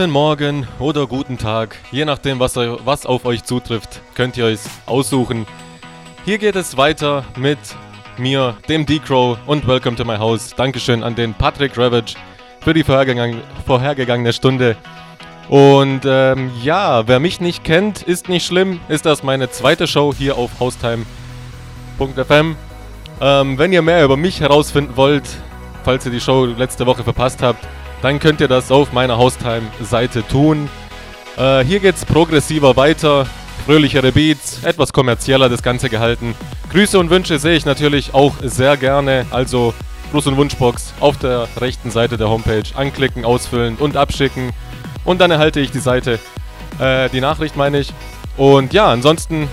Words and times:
guten 0.00 0.12
Morgen 0.12 0.66
oder 0.78 1.06
guten 1.06 1.36
Tag. 1.36 1.76
Je 1.92 2.06
nachdem, 2.06 2.40
was, 2.40 2.56
was 2.56 3.04
auf 3.04 3.26
euch 3.26 3.44
zutrifft, 3.44 4.00
könnt 4.14 4.34
ihr 4.38 4.46
euch 4.46 4.60
aussuchen. 4.86 5.44
Hier 6.24 6.38
geht 6.38 6.56
es 6.56 6.78
weiter 6.78 7.22
mit 7.36 7.58
mir, 8.16 8.56
dem 8.66 8.86
D-Crow 8.86 9.36
und 9.44 9.68
Welcome 9.68 9.98
to 9.98 10.06
my 10.06 10.16
house. 10.16 10.54
Dankeschön 10.56 11.02
an 11.02 11.16
den 11.16 11.34
Patrick 11.34 11.76
Ravage 11.76 12.14
für 12.62 12.72
die 12.72 12.82
vorhergegangene 12.82 14.32
Stunde. 14.32 14.74
Und 15.50 16.00
ähm, 16.06 16.50
ja, 16.62 17.06
wer 17.06 17.20
mich 17.20 17.42
nicht 17.42 17.62
kennt, 17.62 18.00
ist 18.00 18.30
nicht 18.30 18.46
schlimm. 18.46 18.80
Ist 18.88 19.04
das 19.04 19.22
meine 19.22 19.50
zweite 19.50 19.86
Show 19.86 20.14
hier 20.16 20.38
auf 20.38 20.50
Haustime.fm. 20.58 22.56
Ähm, 23.20 23.58
wenn 23.58 23.72
ihr 23.74 23.82
mehr 23.82 24.02
über 24.02 24.16
mich 24.16 24.40
herausfinden 24.40 24.96
wollt, 24.96 25.28
falls 25.84 26.06
ihr 26.06 26.12
die 26.12 26.20
Show 26.20 26.46
letzte 26.46 26.86
Woche 26.86 27.04
verpasst 27.04 27.42
habt, 27.42 27.68
dann 28.02 28.18
könnt 28.18 28.40
ihr 28.40 28.48
das 28.48 28.70
auf 28.70 28.92
meiner 28.92 29.18
Haustime-Seite 29.18 30.26
tun. 30.26 30.68
Äh, 31.36 31.64
hier 31.64 31.80
geht's 31.80 32.04
progressiver 32.04 32.76
weiter, 32.76 33.26
fröhlichere 33.64 34.12
Beats, 34.12 34.62
etwas 34.64 34.92
kommerzieller 34.92 35.48
das 35.48 35.62
Ganze 35.62 35.88
gehalten. 35.88 36.34
Grüße 36.72 36.98
und 36.98 37.10
Wünsche 37.10 37.38
sehe 37.38 37.56
ich 37.56 37.66
natürlich 37.66 38.14
auch 38.14 38.34
sehr 38.42 38.76
gerne, 38.76 39.26
also 39.30 39.74
Gruß- 40.12 40.28
und 40.28 40.36
Wunschbox 40.36 40.92
auf 41.00 41.18
der 41.18 41.48
rechten 41.60 41.90
Seite 41.90 42.16
der 42.16 42.28
Homepage 42.28 42.64
anklicken, 42.74 43.24
ausfüllen 43.24 43.76
und 43.76 43.96
abschicken. 43.96 44.50
Und 45.04 45.20
dann 45.20 45.30
erhalte 45.30 45.60
ich 45.60 45.70
die 45.70 45.78
Seite, 45.78 46.18
äh, 46.78 47.08
die 47.10 47.20
Nachricht 47.20 47.56
meine 47.56 47.80
ich. 47.80 47.92
Und 48.36 48.72
ja, 48.72 48.90
ansonsten, 48.90 49.48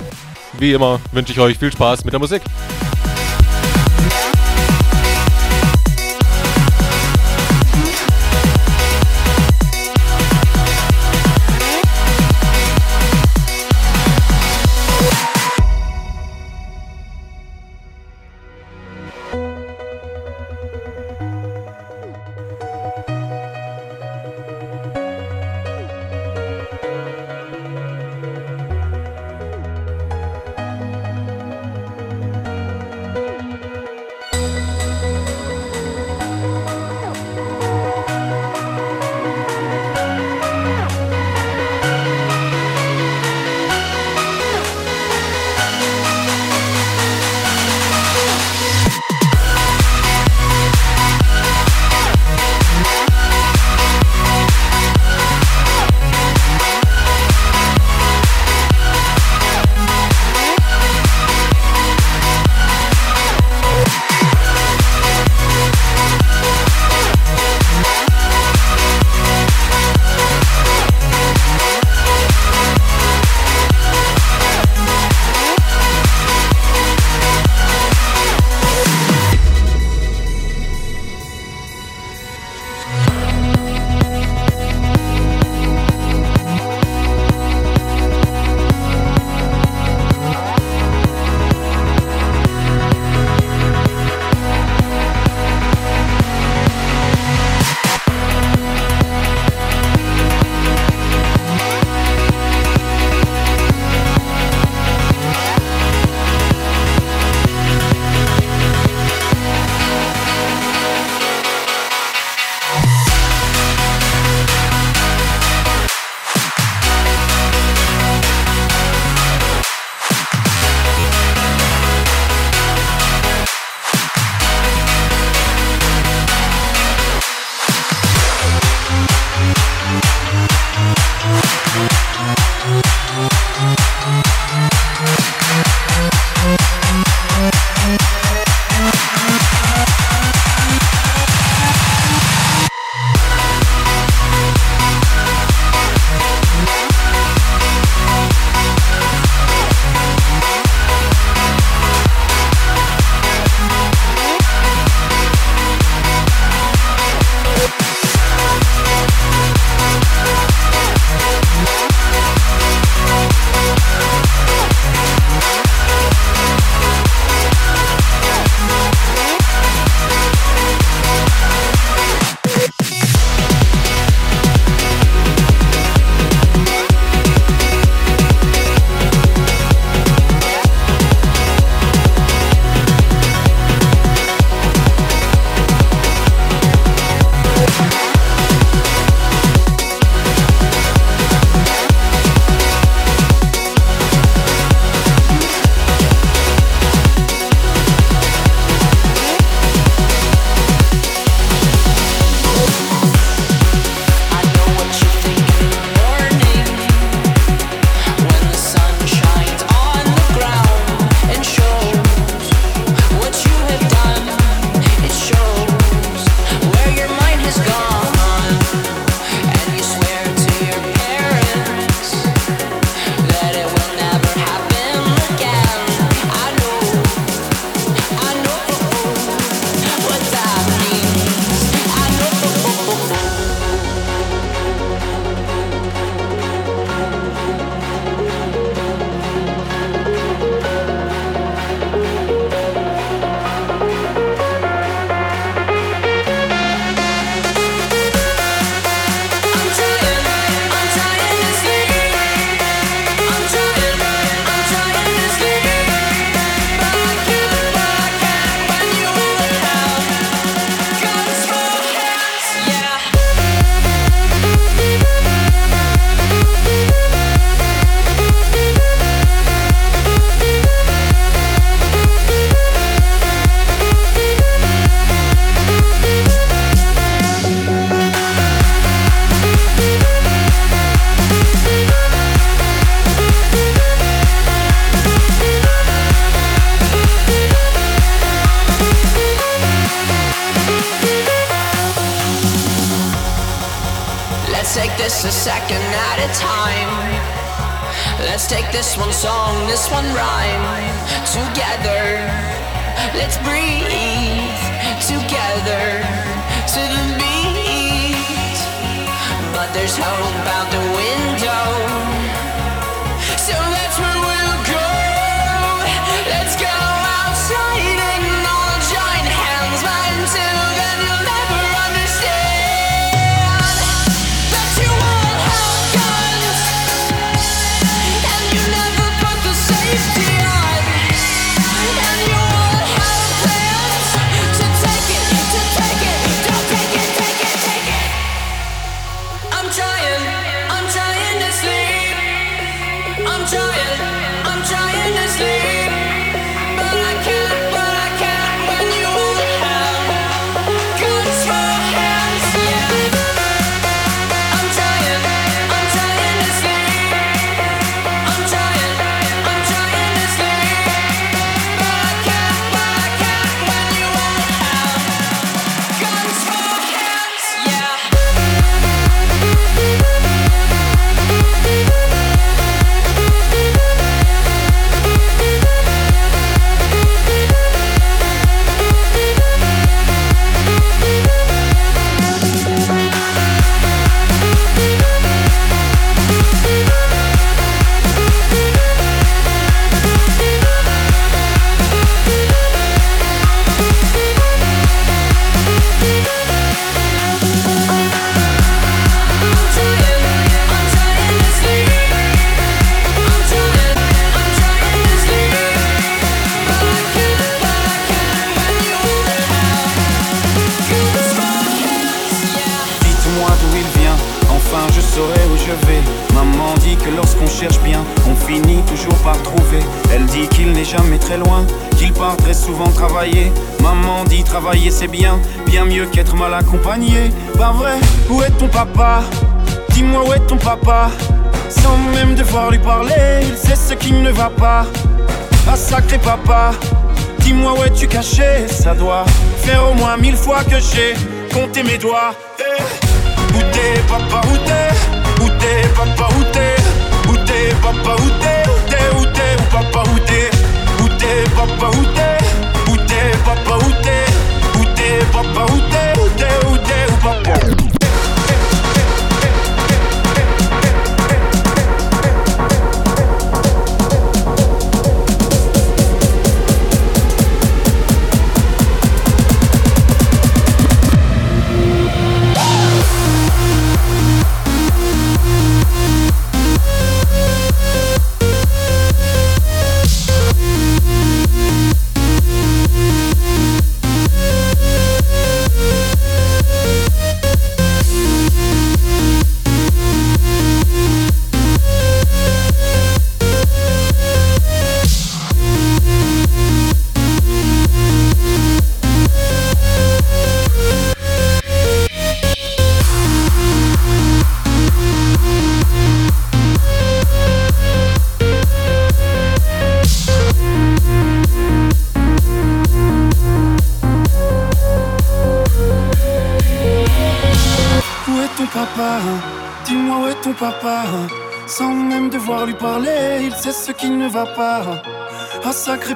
wie 0.59 0.73
immer, 0.73 1.00
wünsche 1.11 1.32
ich 1.32 1.39
euch 1.39 1.58
viel 1.58 1.71
Spaß 1.71 2.05
mit 2.05 2.14
der 2.14 2.20
Musik. 2.20 2.42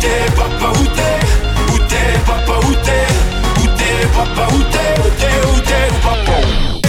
t'es, 0.00 0.32
papa 0.34 0.72
où 0.78 0.84
t'es, 0.96 1.72
où 1.72 1.78
t'es, 1.86 2.18
papa 2.26 2.58
où 2.66 2.74
t'es, 2.84 3.06
où 3.60 3.66
t'es, 3.76 4.06
papa 4.14 4.48
où 4.54 4.62
t'es, 4.72 5.00
où 5.00 5.10
t'es, 5.18 5.34
où 5.48 5.60
t'es, 5.60 5.84
où 5.92 6.00
papa 6.02 6.79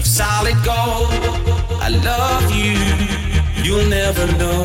of 0.00 0.06
solid 0.06 0.56
gold. 0.64 1.10
I 1.86 1.88
love 1.88 2.50
you, 2.50 2.78
you'll 3.62 3.88
never 3.88 4.26
know. 4.38 4.64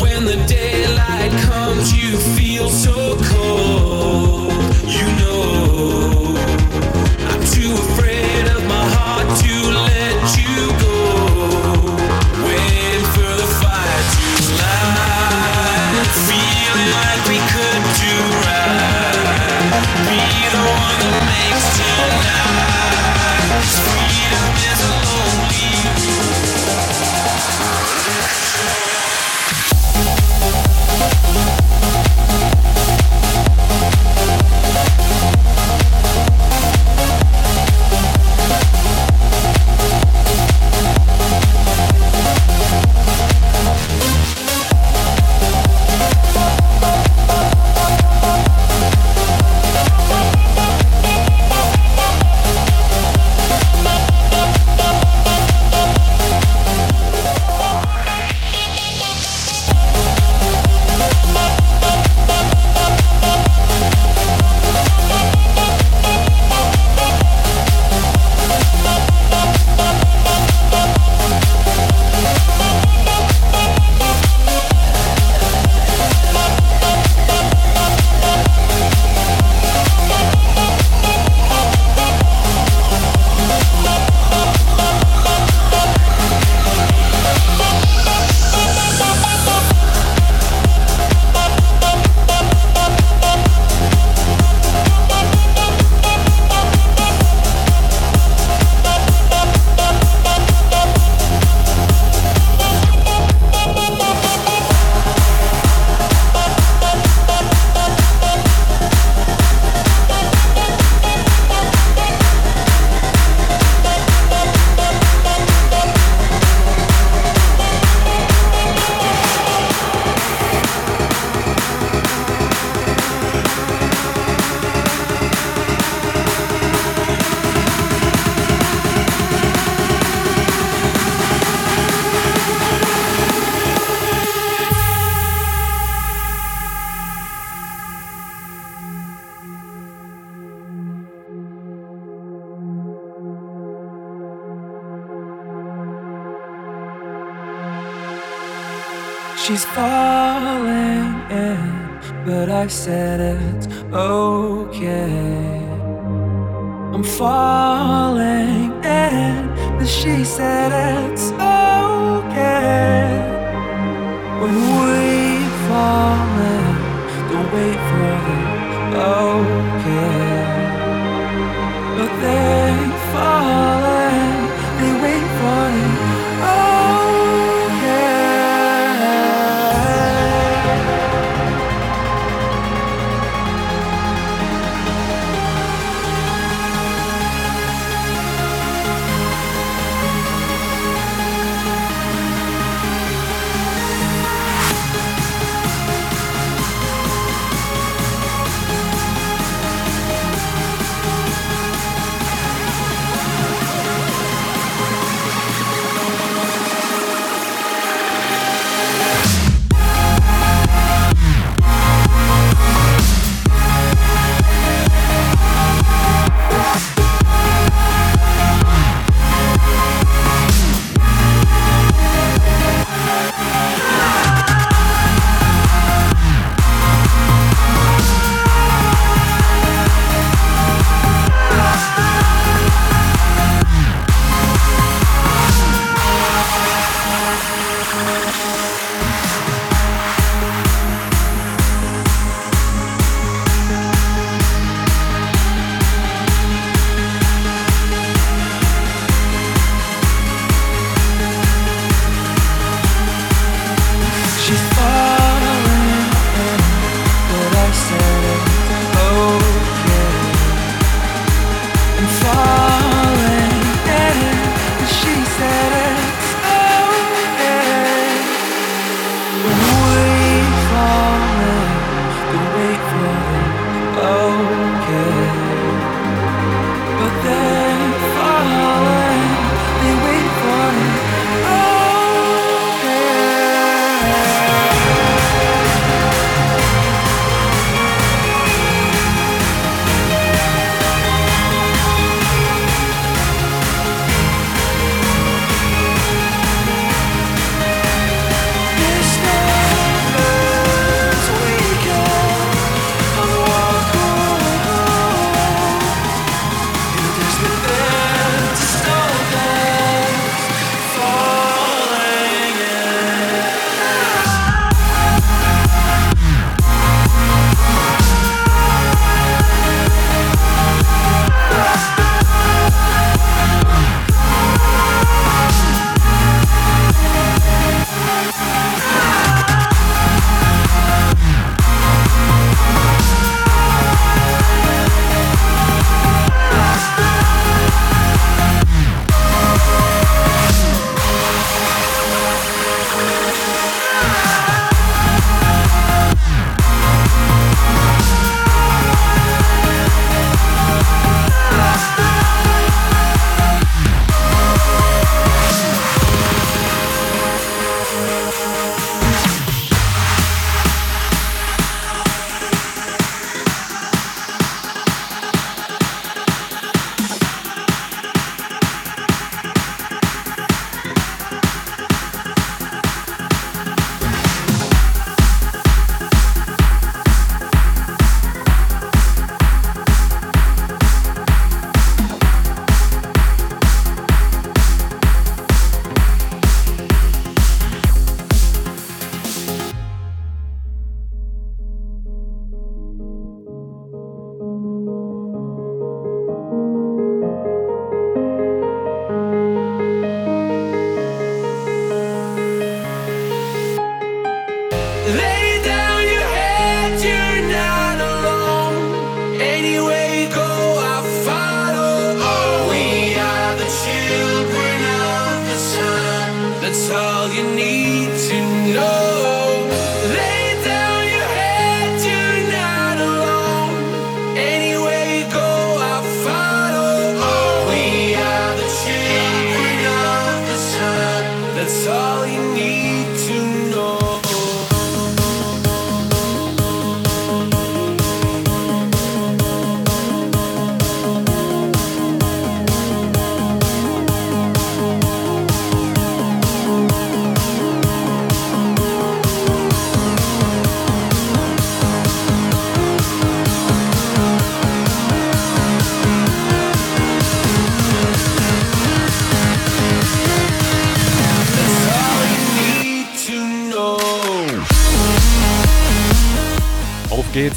When 0.00 0.24
the 0.24 0.38
daylight 0.46 1.32
comes, 1.48 1.92
you 1.92 2.16
feel 2.36 2.68
so 2.70 3.16
cold, 3.32 4.52
you 4.86 5.06
know. 5.20 6.19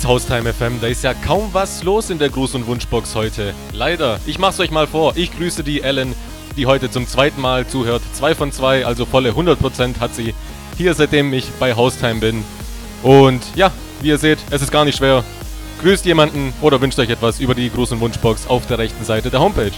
Geht's, 0.04 0.08
Haustime 0.08 0.54
FM. 0.54 0.80
Da 0.82 0.88
ist 0.88 1.04
ja 1.04 1.14
kaum 1.14 1.50
was 1.54 1.84
los 1.84 2.10
in 2.10 2.20
der 2.20 2.30
Gruß- 2.30 2.56
und 2.56 2.68
Wunschbox 2.68 3.16
heute. 3.16 3.54
Leider. 3.72 4.20
Ich 4.26 4.38
mach's 4.38 4.60
euch 4.60 4.72
mal 4.72 4.88
vor. 4.88 5.14
Ich 5.16 5.36
grüße 5.36 5.64
die 5.64 5.82
Ellen, 5.82 6.14
die 6.58 6.66
heute 6.66 6.90
zum 6.92 7.08
zweiten 7.08 7.42
Mal 7.42 7.68
zuhört. 7.68 8.02
Zwei 8.14 8.36
von 8.36 8.52
zwei, 8.52 8.86
also 8.86 9.06
volle 9.06 9.32
100% 9.32 10.00
hat 10.00 10.16
sie 10.16 10.34
hier, 10.78 10.94
seitdem 10.94 11.34
ich 11.34 11.50
bei 11.60 11.76
Haustime 11.76 12.20
bin. 12.20 12.44
Und 13.02 13.42
ja, 13.56 13.72
wie 14.02 14.10
ihr 14.10 14.18
seht, 14.18 14.40
es 14.50 14.62
ist 14.62 14.72
gar 14.72 14.86
nicht 14.86 14.98
schwer. 14.98 15.24
Grüßt 15.82 16.06
jemanden 16.06 16.54
oder 16.62 16.80
wünscht 16.82 17.00
euch 17.00 17.10
etwas 17.10 17.40
über 17.40 17.56
die 17.56 17.70
Gruß- 17.70 17.94
und 17.94 18.00
Wunschbox 18.00 18.48
auf 18.48 18.66
der 18.68 18.80
rechten 18.80 19.06
Seite 19.06 19.30
der 19.30 19.40
Homepage. 19.40 19.72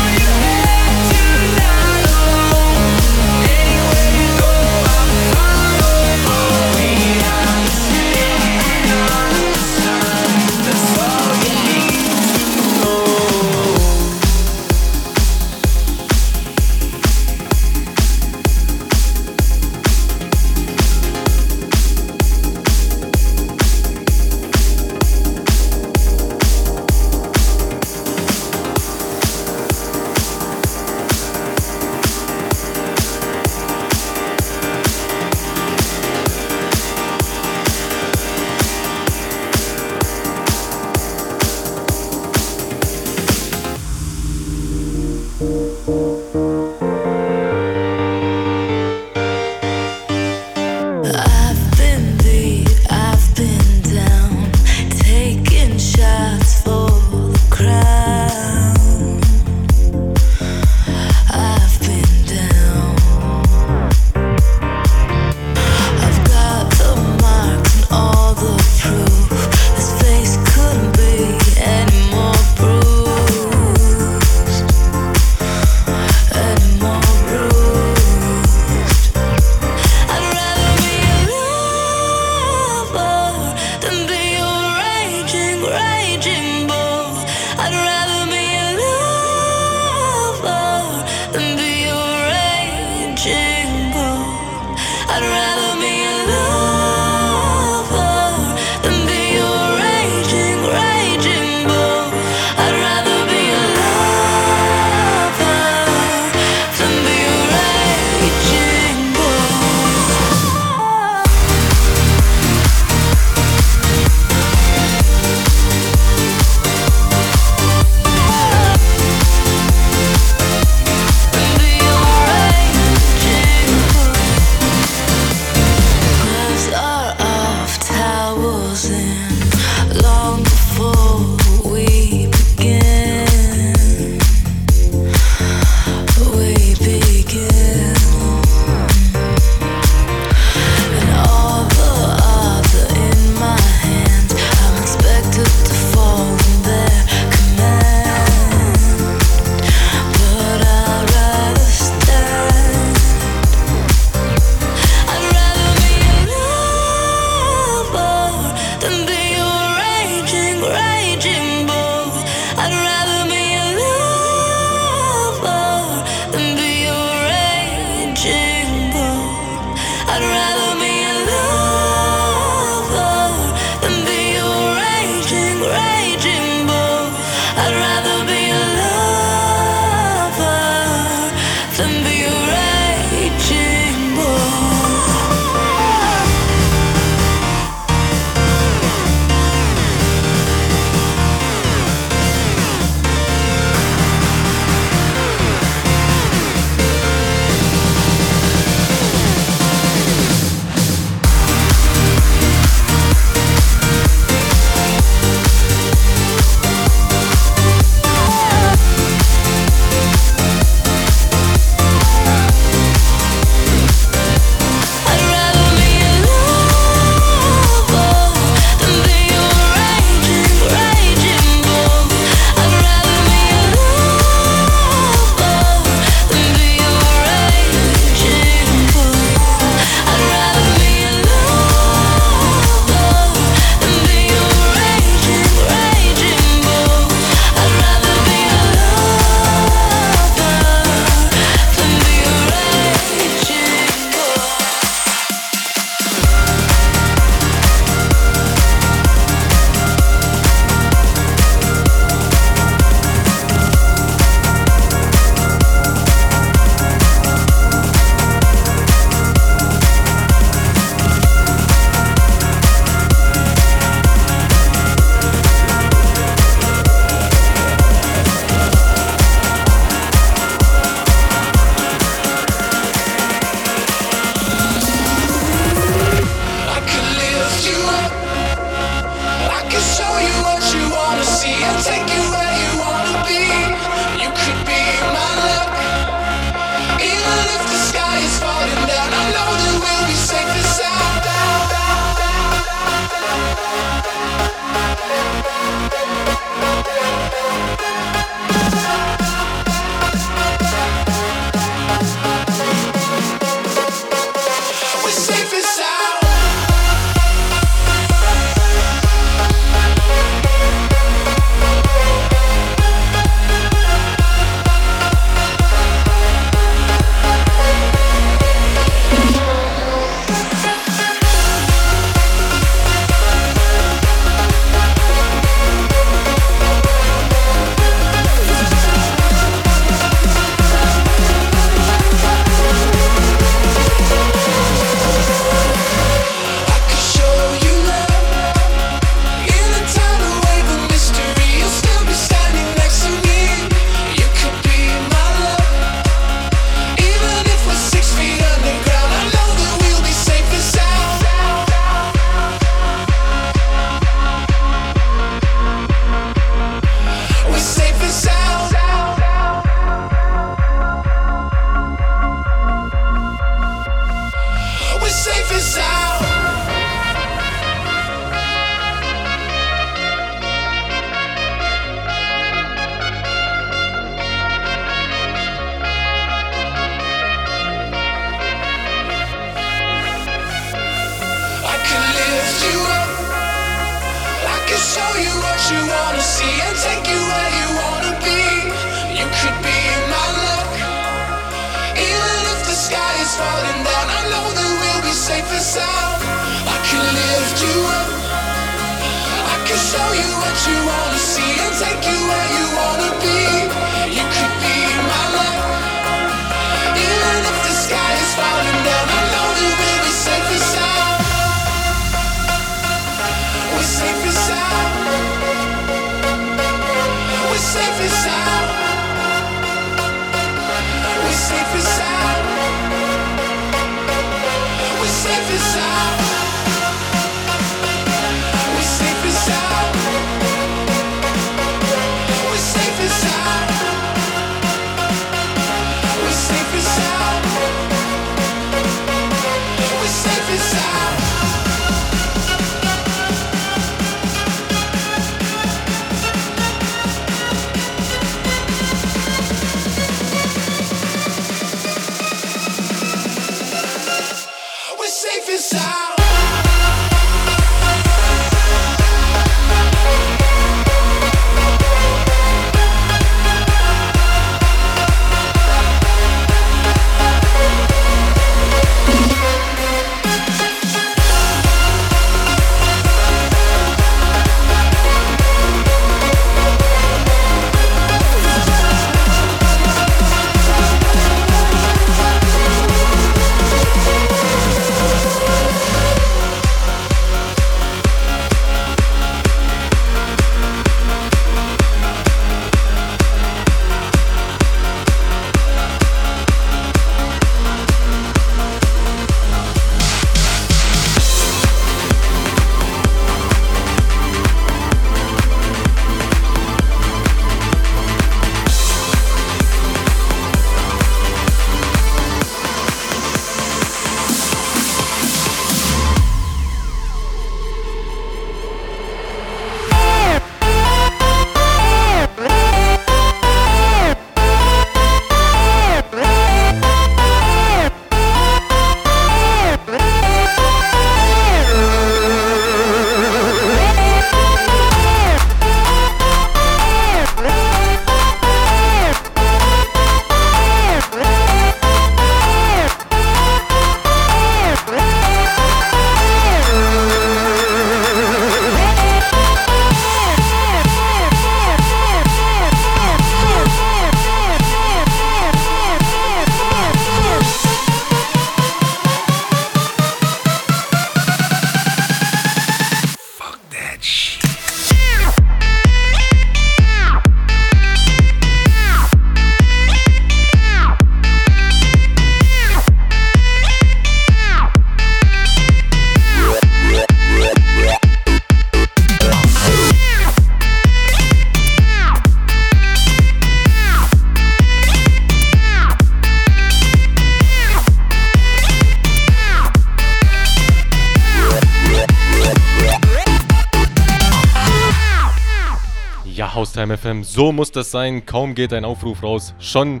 So 597.30 597.52
muss 597.52 597.70
das 597.70 597.90
sein. 597.90 598.24
Kaum 598.24 598.54
geht 598.54 598.72
ein 598.72 598.86
Aufruf 598.86 599.22
raus. 599.22 599.52
Schon 599.58 600.00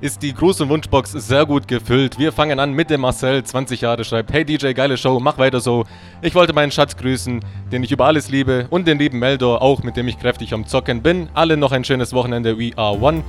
ist 0.00 0.22
die 0.22 0.32
große 0.32 0.66
Wunschbox 0.66 1.12
sehr 1.12 1.44
gut 1.44 1.68
gefüllt. 1.68 2.18
Wir 2.18 2.32
fangen 2.32 2.58
an 2.58 2.72
mit 2.72 2.88
dem 2.88 3.02
Marcel, 3.02 3.44
20 3.44 3.82
Jahre, 3.82 4.04
schreibt: 4.04 4.32
Hey 4.32 4.42
DJ, 4.42 4.72
geile 4.72 4.96
Show, 4.96 5.20
mach 5.20 5.36
weiter 5.36 5.60
so. 5.60 5.84
Ich 6.22 6.34
wollte 6.34 6.54
meinen 6.54 6.72
Schatz 6.72 6.96
grüßen, 6.96 7.44
den 7.70 7.82
ich 7.82 7.92
über 7.92 8.06
alles 8.06 8.30
liebe, 8.30 8.68
und 8.70 8.88
den 8.88 8.98
lieben 8.98 9.18
Meldor, 9.18 9.60
auch 9.60 9.82
mit 9.82 9.98
dem 9.98 10.08
ich 10.08 10.18
kräftig 10.18 10.54
am 10.54 10.66
Zocken 10.66 11.02
bin. 11.02 11.28
Alle 11.34 11.58
noch 11.58 11.72
ein 11.72 11.84
schönes 11.84 12.14
Wochenende, 12.14 12.58
we 12.58 12.70
are 12.76 12.98
one. 12.98 13.22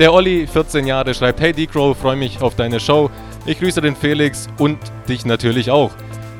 Der 0.00 0.12
Olli, 0.12 0.48
14 0.48 0.84
Jahre, 0.84 1.14
schreibt: 1.14 1.40
Hey 1.40 1.52
D-Crow, 1.52 1.96
freue 1.96 2.16
mich 2.16 2.42
auf 2.42 2.56
deine 2.56 2.80
Show. 2.80 3.12
Ich 3.46 3.60
grüße 3.60 3.80
den 3.80 3.94
Felix 3.94 4.48
und 4.58 4.78
dich 5.08 5.24
natürlich 5.24 5.70
auch. 5.70 5.92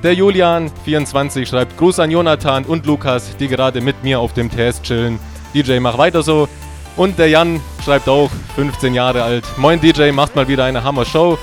Der 0.03 0.15
Julian, 0.15 0.73
24, 0.85 1.49
schreibt: 1.49 1.79
Gruß 1.79 2.01
an 2.01 2.11
Jonathan 2.11 2.65
und 2.65 2.85
Lukas, 2.85 3.37
die 3.37 3.47
gerade 3.47 3.81
mit 3.81 4.03
mir 4.03 4.19
auf 4.19 4.33
dem 4.33 4.51
TS 4.51 4.83
chillen. 4.83 5.21
DJ, 5.55 5.79
mach 5.81 5.99
weiter 5.99 6.23
so. 6.23 6.49
Und 6.97 7.19
der 7.19 7.29
Jan 7.29 7.61
schreibt 7.85 8.09
auch, 8.09 8.31
15 8.55 8.95
Jahre 8.95 9.23
alt. 9.23 9.45
Moin 9.57 9.81
DJ, 9.81 10.11
macht 10.13 10.37
mal 10.37 10.49
wieder 10.49 10.65
eine 10.65 10.85
Hammer-Show. 10.85 11.39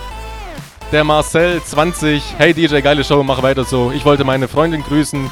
Der 0.92 1.04
Marcel, 1.04 1.62
20. 1.64 2.24
Hey 2.38 2.54
DJ, 2.54 2.82
geile 2.82 3.04
Show, 3.04 3.24
mach 3.24 3.42
weiter 3.44 3.64
so. 3.64 3.92
Ich 3.92 4.06
wollte 4.06 4.24
meine 4.24 4.48
Freundin 4.48 4.84
grüßen. 4.84 5.30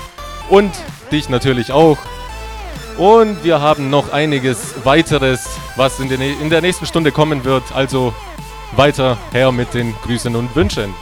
Und 0.49 0.71
dich 1.11 1.29
natürlich 1.29 1.71
auch. 1.71 1.97
Und 2.97 3.43
wir 3.43 3.61
haben 3.61 3.89
noch 3.89 4.11
einiges 4.11 4.73
weiteres, 4.83 5.47
was 5.75 5.99
in 5.99 6.09
der, 6.09 6.19
in 6.19 6.49
der 6.49 6.61
nächsten 6.61 6.85
Stunde 6.85 7.11
kommen 7.11 7.43
wird. 7.43 7.63
Also 7.73 8.13
weiter 8.75 9.17
her 9.31 9.51
mit 9.51 9.73
den 9.73 9.93
Grüßen 10.03 10.35
und 10.35 10.55
Wünschen. 10.55 10.93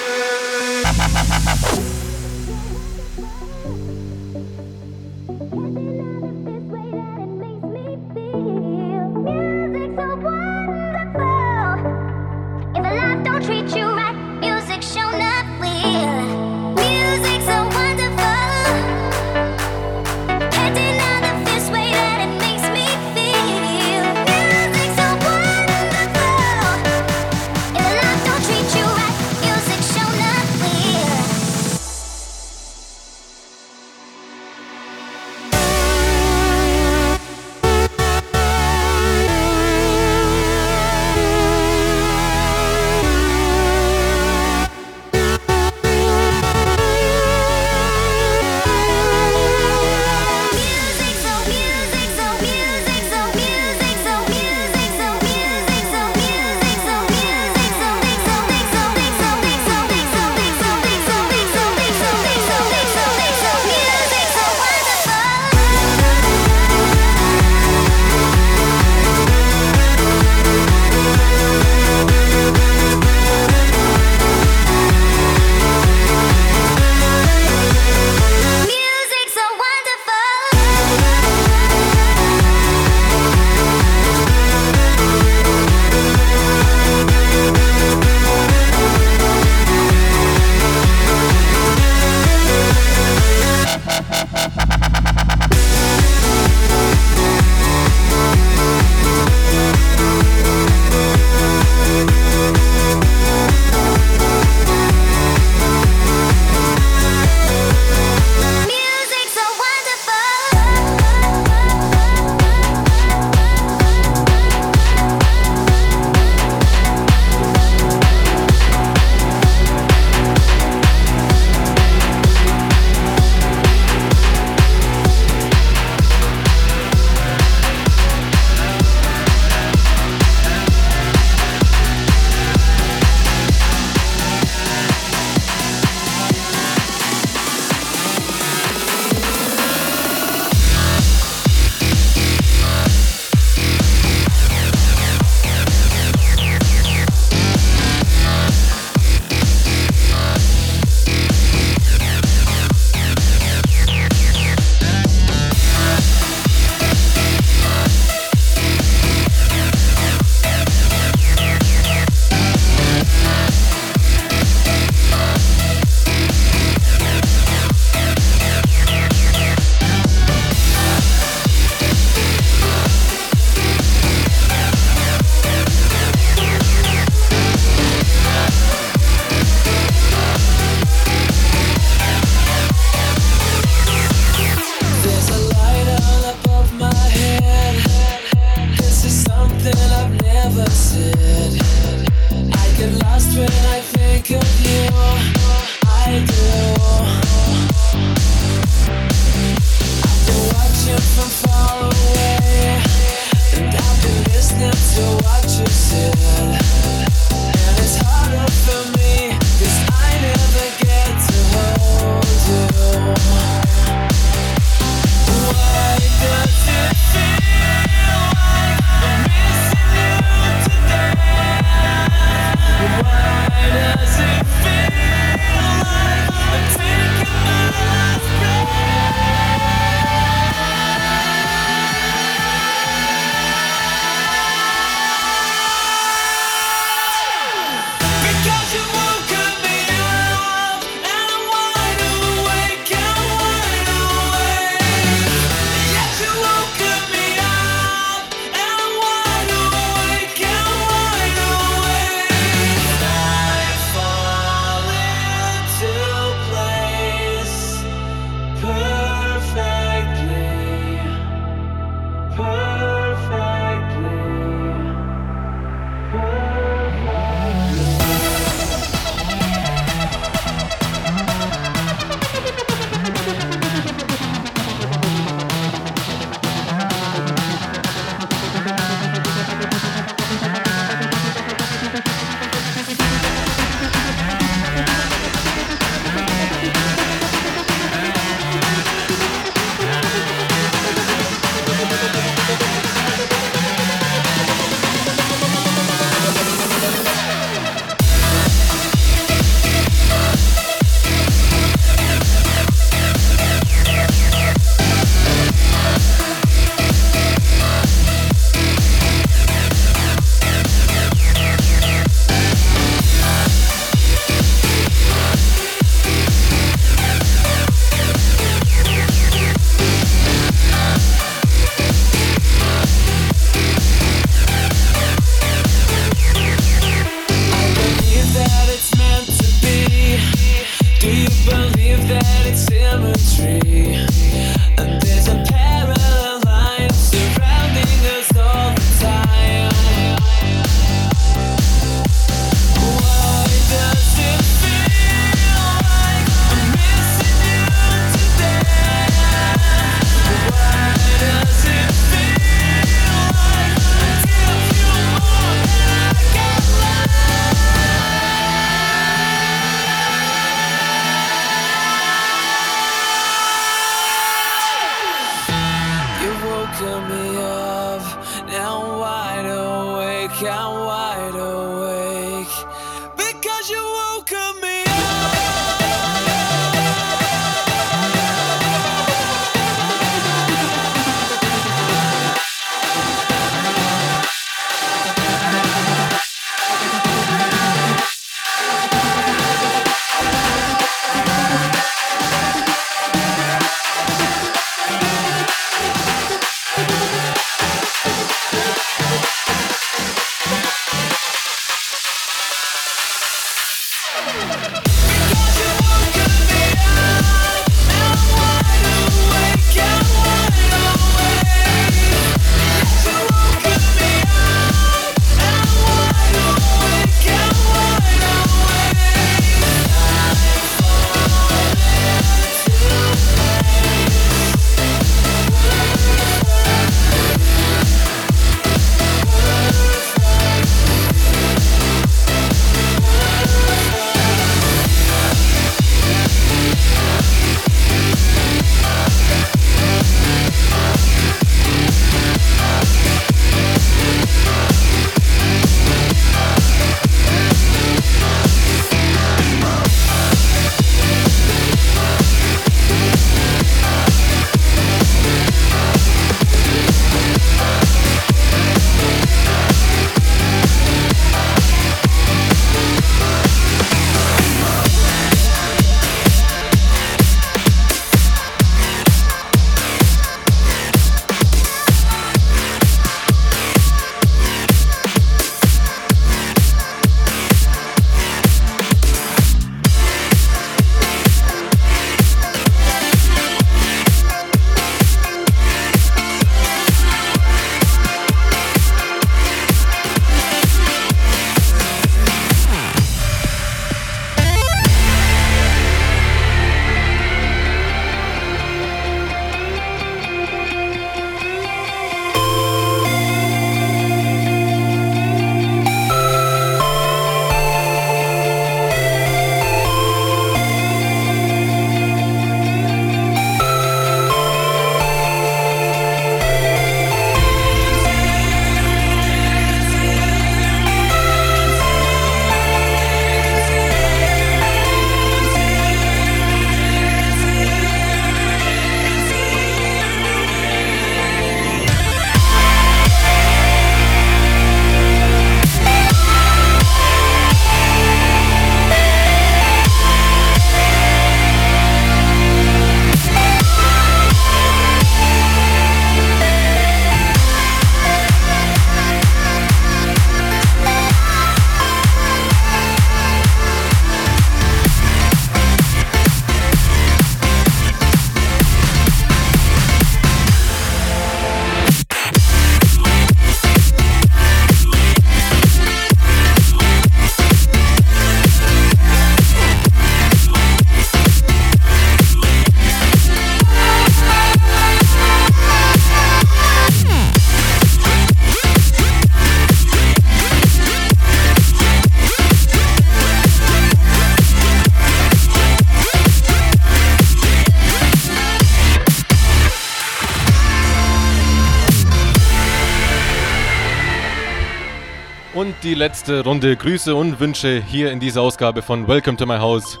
Die 595.94 596.00
letzte 596.00 596.42
Runde 596.42 596.74
Grüße 596.74 597.14
und 597.14 597.38
Wünsche 597.38 597.80
hier 597.86 598.10
in 598.10 598.18
dieser 598.18 598.42
Ausgabe 598.42 598.82
von 598.82 599.06
Welcome 599.06 599.36
to 599.36 599.46
my 599.46 599.58
House. 599.58 600.00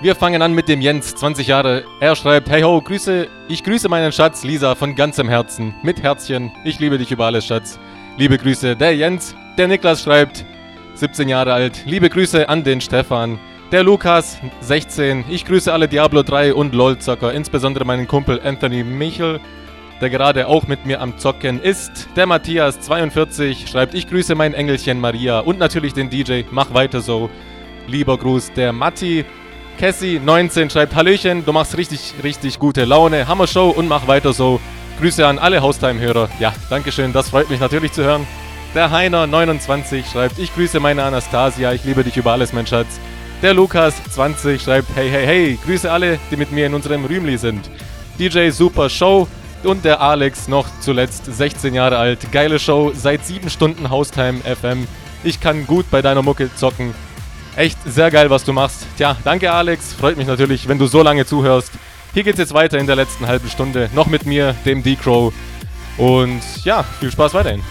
Wir 0.00 0.16
fangen 0.16 0.42
an 0.42 0.52
mit 0.52 0.66
dem 0.66 0.80
Jens, 0.80 1.14
20 1.14 1.46
Jahre. 1.46 1.84
Er 2.00 2.16
schreibt: 2.16 2.50
Hey 2.50 2.62
ho, 2.62 2.80
Grüße, 2.80 3.28
ich 3.46 3.62
grüße 3.62 3.88
meinen 3.88 4.10
Schatz 4.10 4.42
Lisa 4.42 4.74
von 4.74 4.96
ganzem 4.96 5.28
Herzen. 5.28 5.72
Mit 5.84 6.02
Herzchen. 6.02 6.50
Ich 6.64 6.80
liebe 6.80 6.98
dich 6.98 7.12
über 7.12 7.26
alles, 7.26 7.46
Schatz. 7.46 7.78
Liebe 8.18 8.38
Grüße, 8.38 8.74
der 8.74 8.96
Jens. 8.96 9.36
Der 9.56 9.68
Niklas 9.68 10.02
schreibt: 10.02 10.44
17 10.94 11.28
Jahre 11.28 11.52
alt. 11.52 11.84
Liebe 11.86 12.10
Grüße 12.10 12.48
an 12.48 12.64
den 12.64 12.80
Stefan. 12.80 13.38
Der 13.70 13.84
Lukas, 13.84 14.38
16. 14.62 15.26
Ich 15.28 15.44
grüße 15.44 15.72
alle 15.72 15.86
Diablo 15.86 16.24
3 16.24 16.54
und 16.54 16.74
LOL-Zocker, 16.74 17.32
insbesondere 17.32 17.84
meinen 17.84 18.08
Kumpel 18.08 18.40
Anthony 18.42 18.82
Michel, 18.82 19.38
der 20.00 20.10
gerade 20.10 20.46
auch 20.48 20.66
mit 20.66 20.86
mir 20.86 21.00
am 21.00 21.18
Zocken 21.18 21.60
ist. 21.62 22.08
Der 22.16 22.26
Matthias, 22.26 22.80
42, 22.80 23.68
schreibt, 23.68 23.94
ich 23.94 24.08
grüße 24.08 24.34
mein 24.34 24.54
Engelchen 24.54 25.00
Maria 25.00 25.40
und 25.40 25.58
natürlich 25.58 25.94
den 25.94 26.10
DJ, 26.10 26.42
mach 26.50 26.74
weiter 26.74 27.00
so. 27.00 27.30
Lieber 27.86 28.18
Gruß, 28.18 28.52
der 28.54 28.72
Matti. 28.72 29.24
Cassie, 29.78 30.20
19, 30.24 30.70
schreibt, 30.70 30.94
Hallöchen, 30.94 31.44
du 31.44 31.52
machst 31.52 31.76
richtig, 31.76 32.14
richtig 32.22 32.58
gute 32.58 32.84
Laune, 32.84 33.26
Hammer 33.26 33.46
Show 33.46 33.70
und 33.70 33.88
mach 33.88 34.06
weiter 34.06 34.32
so. 34.32 34.60
Grüße 35.00 35.26
an 35.26 35.38
alle 35.38 35.60
Haustime-Hörer. 35.60 36.28
Ja, 36.38 36.54
Dankeschön, 36.70 37.12
das 37.12 37.30
freut 37.30 37.50
mich 37.50 37.58
natürlich 37.58 37.92
zu 37.92 38.04
hören. 38.04 38.26
Der 38.74 38.90
Heiner, 38.90 39.26
29, 39.26 40.06
schreibt, 40.06 40.38
ich 40.38 40.54
grüße 40.54 40.80
meine 40.80 41.02
Anastasia, 41.02 41.72
ich 41.72 41.84
liebe 41.84 42.04
dich 42.04 42.16
über 42.16 42.32
alles, 42.32 42.52
mein 42.52 42.66
Schatz. 42.66 43.00
Der 43.42 43.52
Lukas, 43.52 43.94
20, 44.10 44.62
schreibt, 44.62 44.88
hey, 44.94 45.10
hey, 45.10 45.26
hey, 45.26 45.58
grüße 45.64 45.90
alle, 45.90 46.18
die 46.30 46.36
mit 46.36 46.52
mir 46.52 46.66
in 46.66 46.74
unserem 46.74 47.04
Rühmli 47.04 47.36
sind. 47.36 47.68
DJ 48.18 48.50
Super 48.50 48.88
Show 48.88 49.26
und 49.66 49.84
der 49.84 50.00
Alex, 50.00 50.48
noch 50.48 50.66
zuletzt 50.80 51.24
16 51.26 51.74
Jahre 51.74 51.98
alt. 51.98 52.30
Geile 52.32 52.58
Show, 52.58 52.92
seit 52.94 53.24
7 53.24 53.50
Stunden 53.50 53.90
Haustime 53.90 54.40
FM. 54.40 54.86
Ich 55.22 55.40
kann 55.40 55.66
gut 55.66 55.90
bei 55.90 56.02
deiner 56.02 56.22
Mucke 56.22 56.54
zocken. 56.54 56.94
Echt 57.56 57.78
sehr 57.84 58.10
geil, 58.10 58.30
was 58.30 58.44
du 58.44 58.52
machst. 58.52 58.86
Tja, 58.96 59.16
danke 59.24 59.52
Alex, 59.52 59.92
freut 59.92 60.16
mich 60.16 60.26
natürlich, 60.26 60.68
wenn 60.68 60.78
du 60.78 60.86
so 60.86 61.02
lange 61.02 61.26
zuhörst. 61.26 61.72
Hier 62.12 62.24
geht's 62.24 62.38
jetzt 62.38 62.54
weiter 62.54 62.78
in 62.78 62.86
der 62.86 62.96
letzten 62.96 63.26
halben 63.26 63.48
Stunde, 63.48 63.90
noch 63.94 64.06
mit 64.06 64.26
mir, 64.26 64.54
dem 64.64 64.82
D-Crow. 64.82 65.32
Und 65.98 66.42
ja, 66.64 66.84
viel 67.00 67.10
Spaß 67.10 67.34
weiterhin. 67.34 67.62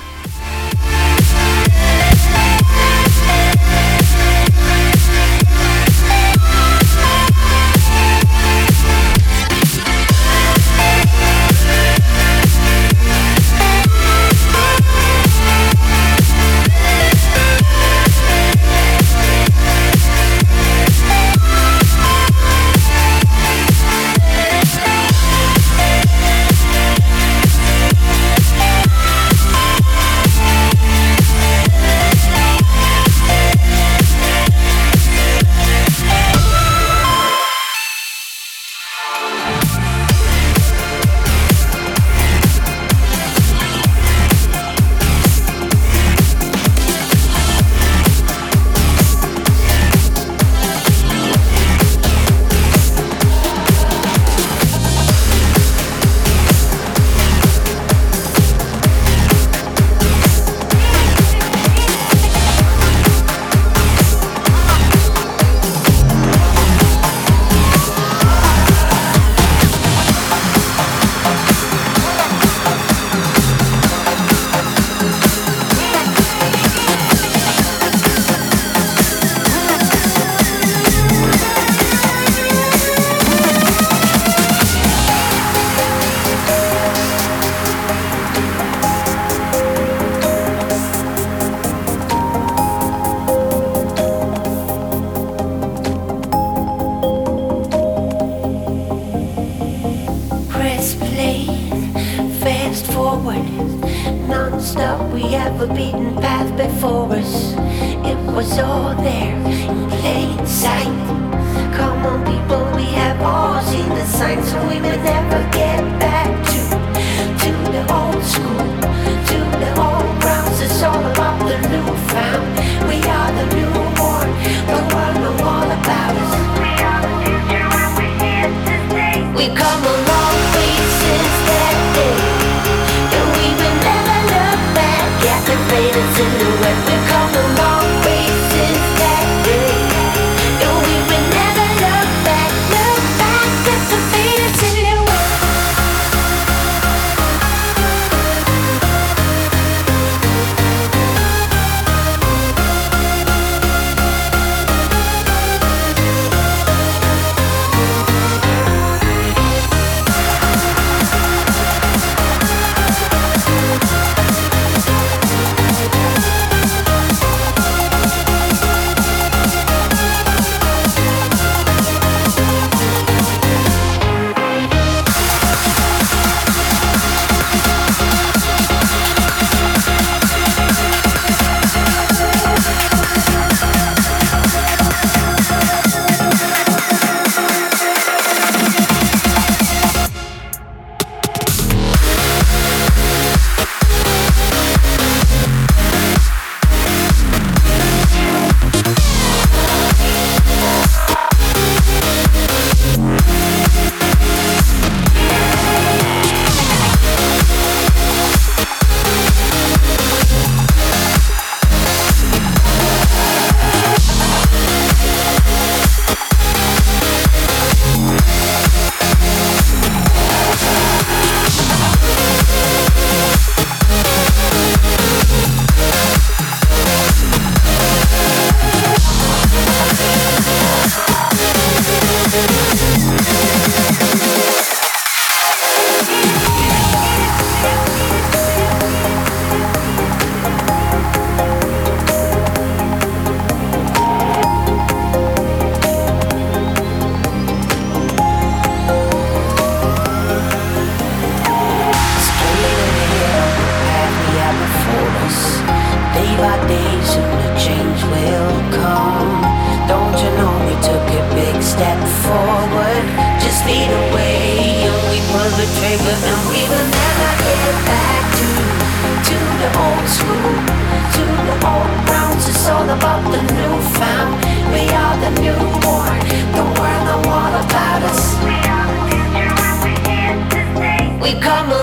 We 281.23 281.33
come 281.35 281.71
a 281.71 281.82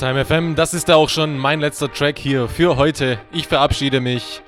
Haustime 0.00 0.24
FM, 0.24 0.54
das 0.54 0.72
ist 0.72 0.88
ja 0.88 0.96
auch 0.96 1.10
schon 1.10 1.36
mein 1.36 1.60
letzter 1.60 1.92
Track 1.92 2.18
hier 2.18 2.48
für 2.48 2.76
heute. 2.76 3.18
Ich 3.32 3.46
verabschiede 3.46 4.00
mich 4.00 4.40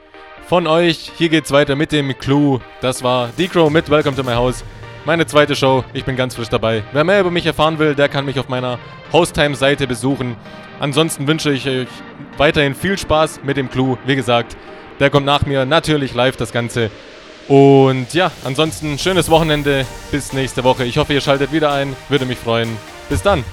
von 0.49 0.67
euch. 0.67 1.13
Hier 1.19 1.29
geht's 1.29 1.53
weiter 1.53 1.77
mit 1.77 1.93
dem 1.93 2.17
Clue. 2.17 2.61
Das 2.81 3.03
war 3.03 3.29
D-Crow 3.37 3.69
mit 3.69 3.91
Welcome 3.91 4.17
to 4.17 4.23
my 4.23 4.33
House. 4.33 4.65
Meine 5.05 5.27
zweite 5.27 5.55
Show. 5.55 5.85
Ich 5.93 6.07
bin 6.07 6.17
ganz 6.17 6.37
frisch 6.37 6.49
dabei. 6.49 6.83
Wer 6.93 7.05
mehr 7.05 7.21
über 7.21 7.31
mich 7.31 7.45
erfahren 7.45 7.79
will, 7.79 7.95
der 7.95 8.09
kann 8.09 8.25
mich 8.25 8.39
auf 8.39 8.49
meiner 8.49 8.79
Haustime-Seite 9.13 9.87
besuchen. 9.87 10.37
Ansonsten 10.81 11.27
wünsche 11.27 11.53
ich 11.53 11.69
euch 11.69 11.89
weiterhin 12.39 12.75
viel 12.75 12.97
Spaß 12.97 13.41
mit 13.43 13.59
dem 13.59 13.69
Clue. 13.69 13.99
Wie 14.07 14.17
gesagt, 14.17 14.57
der 15.01 15.11
kommt 15.11 15.27
nach 15.27 15.45
mir 15.45 15.67
natürlich 15.67 16.15
live 16.15 16.39
das 16.39 16.53
Ganze. 16.53 16.91
Und 17.47 18.15
ja, 18.15 18.33
ansonsten 18.45 18.99
schönes 18.99 19.29
Wochenende. 19.29 19.85
Bis 20.11 20.33
nächste 20.33 20.65
Woche. 20.65 20.85
Ich 20.85 20.97
hoffe, 20.97 21.13
ihr 21.13 21.21
schaltet 21.21 21.53
wieder 21.53 21.73
ein. 21.73 21.95
Würde 22.09 22.25
mich 22.25 22.39
freuen. 22.39 22.75
Bis 23.11 23.21
dann. 23.21 23.45